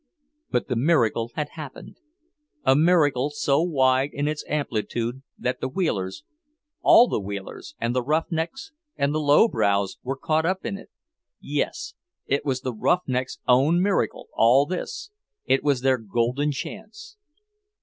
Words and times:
But 0.49 0.67
the 0.67 0.75
miracle 0.75 1.29
had 1.35 1.49
happened; 1.49 1.97
a 2.63 2.75
miracle 2.75 3.29
so 3.29 3.61
wide 3.61 4.09
in 4.13 4.27
its 4.27 4.43
amplitude 4.47 5.21
that 5.37 5.61
the 5.61 5.67
Wheelers, 5.67 6.23
all 6.81 7.07
the 7.07 7.19
Wheelers 7.19 7.75
and 7.79 7.95
the 7.95 8.01
roughnecks 8.01 8.71
and 8.95 9.13
the 9.13 9.19
low 9.19 9.47
brows 9.47 9.99
were 10.01 10.17
caught 10.17 10.43
up 10.43 10.65
in 10.65 10.75
it. 10.75 10.89
Yes, 11.39 11.93
it 12.25 12.43
was 12.43 12.61
the 12.61 12.73
rough 12.73 13.03
necks' 13.05 13.37
own 13.47 13.79
miracle, 13.79 14.27
all 14.33 14.65
this; 14.65 15.11
it 15.45 15.63
was 15.63 15.81
their 15.81 15.99
golden 15.99 16.51
chance. 16.51 17.15